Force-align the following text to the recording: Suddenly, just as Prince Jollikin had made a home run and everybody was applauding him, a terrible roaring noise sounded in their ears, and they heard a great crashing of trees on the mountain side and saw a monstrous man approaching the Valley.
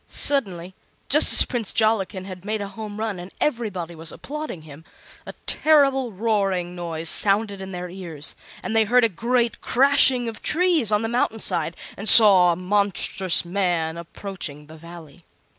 Suddenly, 0.07 0.73
just 1.09 1.31
as 1.31 1.45
Prince 1.45 1.71
Jollikin 1.71 2.25
had 2.25 2.43
made 2.43 2.59
a 2.59 2.69
home 2.69 2.97
run 2.97 3.19
and 3.19 3.31
everybody 3.39 3.93
was 3.93 4.11
applauding 4.11 4.63
him, 4.63 4.83
a 5.27 5.33
terrible 5.45 6.11
roaring 6.11 6.75
noise 6.75 7.07
sounded 7.07 7.61
in 7.61 7.71
their 7.71 7.87
ears, 7.87 8.33
and 8.63 8.75
they 8.75 8.85
heard 8.85 9.03
a 9.03 9.09
great 9.09 9.61
crashing 9.61 10.27
of 10.27 10.41
trees 10.41 10.91
on 10.91 11.03
the 11.03 11.07
mountain 11.07 11.37
side 11.37 11.77
and 11.95 12.09
saw 12.09 12.51
a 12.51 12.55
monstrous 12.55 13.45
man 13.45 13.95
approaching 13.95 14.65
the 14.65 14.75
Valley. 14.75 15.23